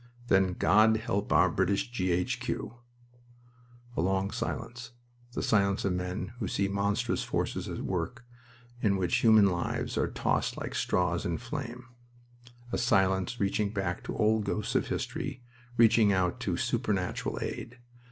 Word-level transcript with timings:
"Then 0.29 0.53
God 0.53 0.97
help 0.97 1.31
our 1.31 1.47
British 1.47 1.91
G.H.Q.!" 1.91 2.73
A 3.95 4.01
long 4.01 4.31
silence. 4.31 4.93
The 5.33 5.43
silence 5.43 5.85
of 5.85 5.93
men 5.93 6.33
who 6.39 6.47
see 6.47 6.67
monstrous 6.67 7.21
forces 7.21 7.69
at 7.69 7.81
work, 7.83 8.25
in 8.81 8.97
which 8.97 9.17
human 9.17 9.45
lives 9.51 9.99
are 9.99 10.09
tossed 10.09 10.57
like 10.57 10.73
straws 10.73 11.23
in 11.23 11.37
flame. 11.37 11.85
A 12.71 12.79
silence 12.79 13.39
reaching 13.39 13.69
back 13.71 14.03
to 14.05 14.17
old 14.17 14.43
ghosts 14.43 14.73
of 14.73 14.87
history, 14.87 15.43
reaching 15.77 16.11
out 16.11 16.39
to 16.39 16.57
supernatural 16.57 17.37
aid. 17.39 17.77